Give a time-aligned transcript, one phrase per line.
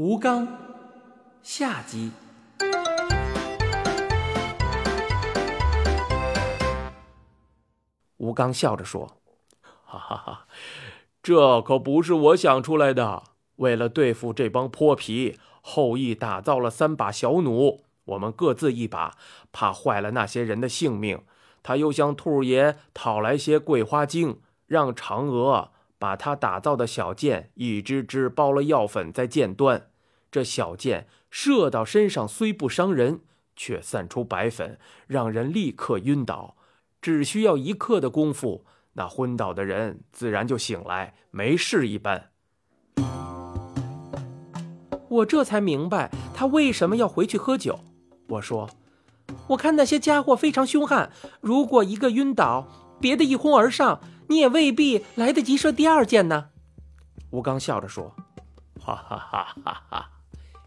[0.00, 0.46] 吴刚
[1.42, 2.12] 下集。
[8.18, 9.16] 吴刚笑着说
[9.84, 10.46] ：“哈哈哈，
[11.20, 13.24] 这可不是我想出来的。
[13.56, 19.16] 为了对付这帮泼皮，后羿打造了三把小弩，我们各自一把，
[19.50, 21.24] 怕坏了那些人的性命。
[21.64, 29.90] 他又向兔爷讨来些桂花精，让嫦娥把他打造的小箭一支支包了药粉在箭端。
[30.30, 33.20] 这小箭射到身上虽不伤人，
[33.56, 36.54] 却散出白粉，让人立刻晕倒。”
[37.00, 42.30] 只需要一刻的功夫，那昏倒的人自然就醒来，没事一般。
[45.08, 47.78] 我这才明白他为什么要回去喝酒。
[48.26, 48.68] 我说
[49.50, 52.66] ：“我看那些家伙非常凶悍，如果一个晕倒，
[53.00, 56.50] 别的一哄而上，你也未必来得及射第二箭呢。”
[57.30, 58.14] 吴刚笑着说
[58.80, 60.10] ：“哈哈哈哈哈！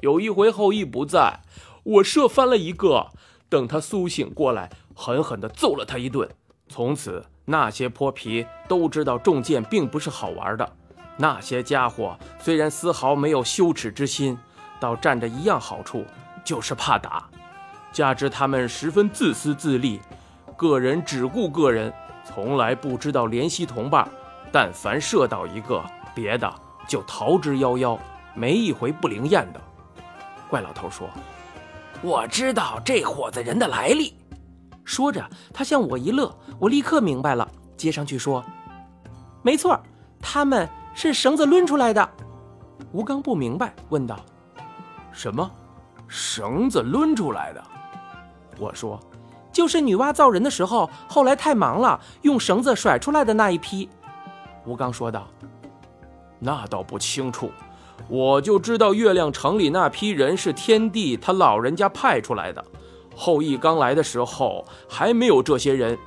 [0.00, 1.40] 有一回后羿不在，
[1.84, 3.08] 我射翻了一个，
[3.48, 6.28] 等他苏醒过来。”狠狠地揍了他一顿，
[6.68, 10.76] 从此那些泼皮都知道中箭并不是好玩的。
[11.16, 14.38] 那些家伙虽然丝毫没有羞耻之心，
[14.78, 16.04] 倒占着一样好处，
[16.44, 17.26] 就是怕打。
[17.90, 19.98] 加之他们十分自私自利，
[20.58, 21.92] 个人只顾个人，
[22.34, 24.08] 从来不知道怜惜同伴。
[24.50, 25.82] 但凡射到一个，
[26.14, 26.52] 别的
[26.86, 27.98] 就逃之夭夭，
[28.34, 29.60] 没一回不灵验的。
[30.50, 31.08] 怪老头说
[32.02, 34.14] ：“我知道这伙子人的来历。”
[34.84, 38.44] 说着，他向我一乐，我立刻明白了，接上去说
[39.40, 39.80] ：“没错，
[40.20, 42.06] 他们是绳子抡出来的。”
[42.92, 44.20] 吴刚不明白，问道
[45.12, 45.50] ：“什么？
[46.08, 47.64] 绳子抡出来的？”
[48.58, 49.00] 我说
[49.52, 53.88] ：“就是女娲造人的时候，后来太忙了，用绳子甩出来的那一批。”
[54.64, 55.28] 吴刚说道
[56.40, 57.50] ：“那倒不清楚，
[58.08, 62.64] 我就知道月亮城里那批人是天帝他老人家派出来的。”
[63.14, 65.98] 后羿刚来的时候还没有这些人，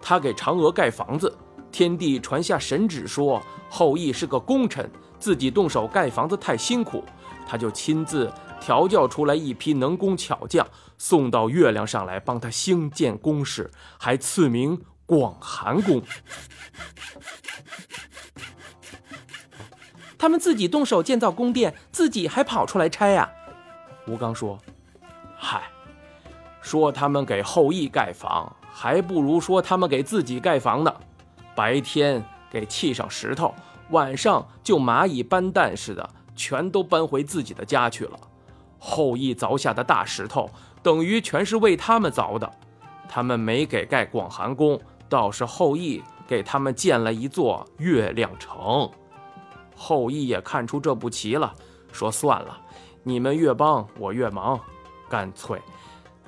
[0.00, 1.36] 他给嫦娥盖房子，
[1.70, 7.04] 天帝传下神旨说后羿是个功臣，自己动手盖房子太辛苦，
[7.46, 8.32] 他就亲自
[8.64, 10.66] 调教出来一批能工巧匠，
[10.96, 16.02] 送到月亮上来帮他兴建宫室，还赐名广寒宫。
[20.16, 23.30] 他们自己动手建造宫殿，自己还跑出来拆呀？
[24.06, 24.58] 吴刚说
[25.36, 25.64] ：“嗨。”
[26.62, 30.94] 说他们给后羿盖房，还不如说他们给自己盖房呢。
[31.54, 33.54] 白天给砌上石头，
[33.90, 38.18] 晚上就蚂蚁搬蛋似的，全都搬回自己的家去了。
[38.86, 40.50] 后羿凿下的大石头，
[40.82, 42.50] 等于全是为他们凿的。
[43.08, 44.78] 他们没给盖广寒宫，
[45.08, 48.86] 倒是后羿给他们建了一座月亮城。
[49.74, 51.50] 后羿也看出这不齐了，
[51.92, 52.58] 说算了，
[53.02, 54.60] 你们越帮我越忙，
[55.08, 55.58] 干脆。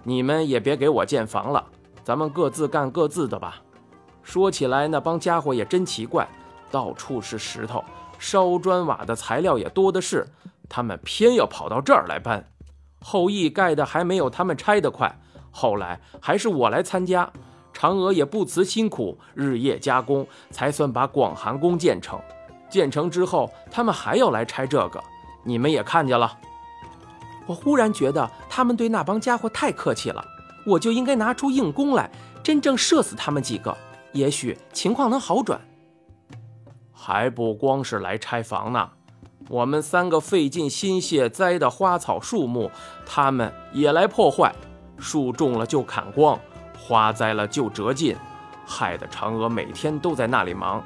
[0.03, 1.63] 你们也别给我建房了，
[2.03, 3.61] 咱们各自干各自的吧。
[4.23, 6.27] 说起来，那帮家伙也真奇怪，
[6.71, 7.85] 到处是石头，
[8.19, 10.27] 烧砖瓦的材料也多的是，
[10.69, 12.45] 他们偏要跑到这儿来搬。
[13.01, 15.19] 后羿盖的还没有他们拆的快，
[15.51, 17.31] 后来还是我来参加，
[17.73, 22.19] 嫦娥也不辞辛苦，日夜加工，才算把广寒宫建成。
[22.69, 25.03] 建成之后，他们还要来拆这个，
[25.45, 26.37] 你们也看见了。
[27.47, 30.25] 我忽然觉得他们对那帮家伙太客气了，
[30.67, 32.11] 我就应该拿出硬弓来，
[32.43, 33.77] 真正射死他们几个，
[34.13, 35.61] 也许情况能好转。
[36.93, 38.91] 还不光是来拆房呢，
[39.49, 42.71] 我们三个费尽心血栽的花草树木，
[43.05, 44.55] 他们也来破坏。
[44.99, 46.41] 树种了就砍光，
[46.79, 48.17] 花栽了就折尽，
[48.67, 50.83] 害得嫦娥每天都在那里忙。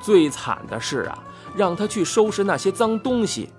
[0.00, 1.24] 最惨的是啊，
[1.56, 3.50] 让他去收拾那些脏东西。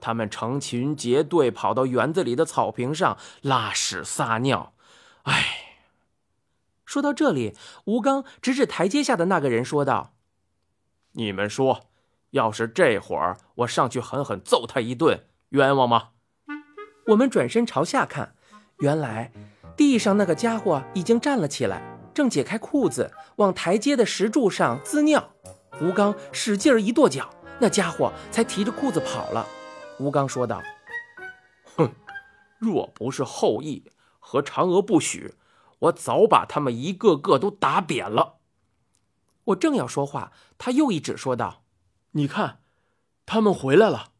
[0.00, 4.74] 他们成群结队跑到园子里的草坪上拉屎撒尿，
[5.22, 5.60] 唉。
[6.84, 7.56] 说到这里，
[7.86, 10.12] 吴刚指指台阶下的那个人说道
[11.12, 11.86] ：“你们说，
[12.34, 16.10] 要是这会儿我上去狠狠揍他一顿，冤枉吗？”
[17.08, 18.34] 我们转身朝下看，
[18.78, 19.30] 原来
[19.76, 21.80] 地上那个家伙已经站了起来，
[22.12, 25.30] 正解开裤子往台阶的石柱上滋尿。
[25.80, 29.46] 吴刚使劲一跺脚，那家伙才提着裤子跑了。
[30.00, 30.60] 吴刚说道
[31.76, 31.94] ：“哼，
[32.58, 35.34] 若不是后羿和嫦娥不许，
[35.78, 38.38] 我早把他们一个个都打扁了。”
[39.44, 41.63] 我正要说话，他又一指说道
[42.16, 42.58] ：“你看，
[43.26, 44.10] 他们回来了。”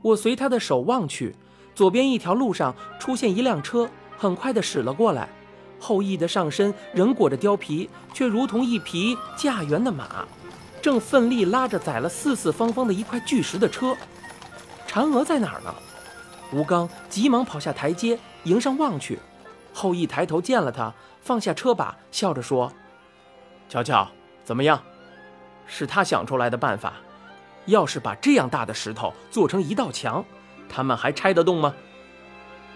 [0.00, 1.36] 我随他的手望去，
[1.74, 5.28] 左边一条路上出现一辆车，很快的驶了过来。
[5.78, 10.26] 后羿的上身仍裹着貂皮，却如同一匹驾辕的马。
[10.80, 13.94] 正奋力拉着载了四四方方的一块巨石的车。
[14.86, 15.74] 嫦娥在哪儿呢？
[16.54, 19.18] 吴刚急忙跑下台阶，迎上望去。
[19.74, 22.72] 后羿抬头见了他，放下车把，笑着说
[23.68, 24.08] ：“瞧瞧，
[24.48, 24.82] 怎么样？
[25.66, 26.94] 是他想出来的办法。
[27.66, 30.24] 要是把这样大的石头做成一道墙，
[30.70, 31.74] 他们还拆得动吗？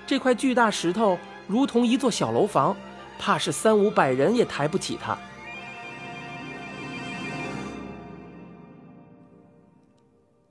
[0.06, 2.76] 这块巨大石头如同一座小楼房，
[3.18, 5.16] 怕是三五百人也抬不起它。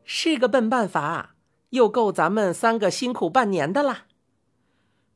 [0.04, 1.36] 是个笨办法，
[1.70, 4.06] 又够咱们三个辛苦半年的啦。”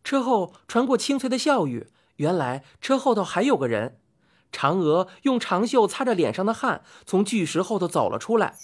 [0.06, 1.88] 车后传过清脆的笑语，
[2.18, 3.98] 原来车后头还有个人。
[4.56, 8.56] 嫦娥用长袖擦着脸上的汗，从巨石后头走了出来。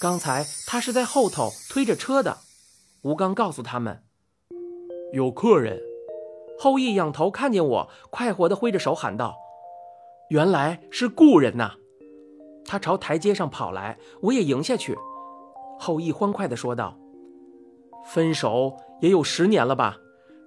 [0.00, 2.38] 刚才他是在后头推着车的。
[3.02, 4.02] 吴刚告诉他们
[5.14, 5.80] ：“有客人。”
[6.58, 9.36] 后羿仰头看见我，快活地挥着手喊道
[10.30, 11.74] ：“原来是故人呐！”
[12.66, 14.96] 他朝台阶上跑来，我也迎下去。
[15.78, 16.96] 后羿欢快地说道
[18.06, 19.98] ：“分手也有十年了吧？”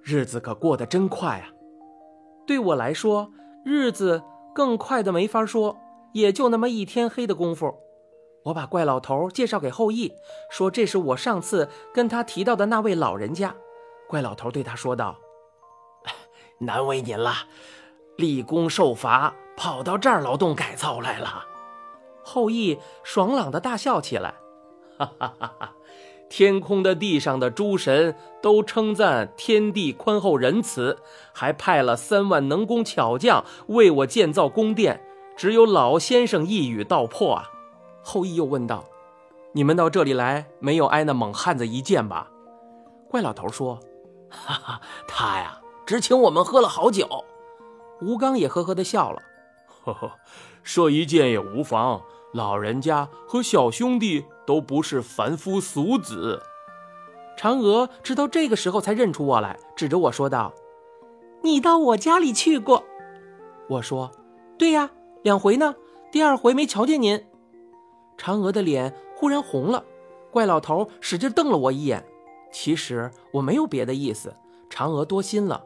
[0.04, 1.48] 日子可过得真快啊！
[2.46, 3.32] 对我来说，
[3.64, 4.22] 日子
[4.56, 5.76] 更快的没法说，
[6.14, 7.76] 也就那么一天黑的功夫。
[8.44, 10.14] 我把怪老头介绍给后羿，
[10.50, 13.54] 说这是我上次跟他提到的那位老人家。
[14.08, 15.18] 怪老头对他说道
[16.60, 17.34] ：“难为您了，
[18.16, 21.44] 立功受罚，跑到这儿劳动改造来了。”
[22.24, 24.36] 后羿爽朗的大笑起来，
[24.98, 25.74] 哈哈哈哈！
[26.28, 30.98] 天空的、地上的诸神都称赞天地宽厚仁慈，
[31.32, 35.02] 还派了三万能工巧匠为我建造宫殿。
[35.36, 37.50] 只有老先生一语道破啊！
[38.02, 38.84] 后羿又问道
[39.52, 42.30] ：“你们到这里来，没有挨那猛汉子一剑吧？”
[43.10, 43.78] 怪老头说
[44.30, 47.24] ：“哈哈，他呀，只请我们喝了好酒。”
[48.00, 49.22] 吴刚也呵呵的笑了
[49.84, 50.12] ：“呵呵，
[50.62, 52.02] 射一箭也无妨。
[52.36, 56.40] 老人家和小兄弟。”都不是凡夫俗子。
[57.36, 60.54] 嫦娥直到这个时候才认出我来，指着我说道
[61.42, 62.84] ：“你到我家里去过。”
[63.68, 64.08] 我说
[64.56, 64.92] ：“对呀，
[65.24, 65.74] 两回呢。
[66.12, 67.26] 第二回没瞧见您。”
[68.16, 69.84] 嫦娥的脸忽然红了，
[70.30, 72.06] 怪老头使劲瞪了我一眼。
[72.52, 74.32] 其实我没有别的意思，
[74.70, 75.64] 嫦娥多心了，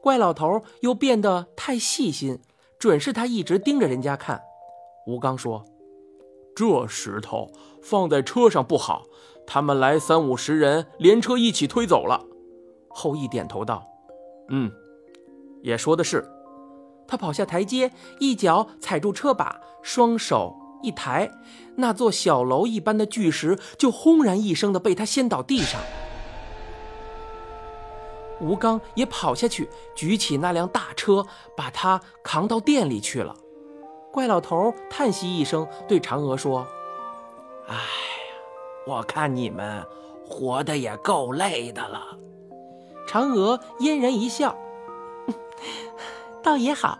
[0.00, 2.40] 怪老头又变得太细心，
[2.78, 4.42] 准是他一直盯着人家看。
[5.06, 5.62] 吴刚说。
[6.54, 7.50] 这石头
[7.82, 9.06] 放在车上不好，
[9.46, 12.24] 他们来三五十人，连车一起推走了。
[12.88, 13.86] 后羿点头道
[14.50, 14.70] ：“嗯，
[15.62, 16.28] 也说的是。”
[17.08, 17.90] 他跑下台阶，
[18.20, 21.30] 一脚踩住车把，双手一抬，
[21.76, 25.80] 那座小楼一般的巨石就轰然一声的被他掀倒地上。
[28.40, 31.26] 吴刚也跑下去，举起那辆大车，
[31.56, 33.36] 把他扛到店里去了。
[34.12, 36.66] 怪老头叹息一声，对嫦娥说
[37.66, 37.80] ：“哎呀，
[38.86, 39.82] 我看你们
[40.28, 42.18] 活得也够累的了。”
[43.08, 44.54] 嫦娥嫣然一笑
[46.44, 46.98] ：“倒也好，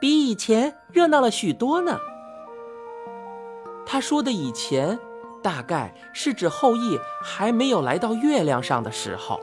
[0.00, 2.00] 比以前热闹了许多呢。”
[3.86, 4.98] 他说的“以前”，
[5.40, 9.40] 大概是指后羿还没有来到月亮上的时候。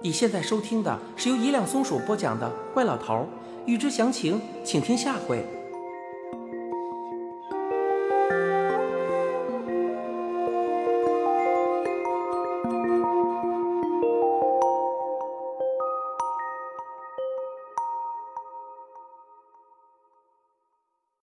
[0.00, 3.14] 你现在收听的是由一辆松鼠播讲的《怪老头》。
[3.66, 5.42] 欲知详情，请听下回。